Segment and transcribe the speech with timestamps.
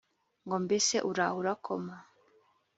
[0.45, 1.95] ngo mbese uraho urakoma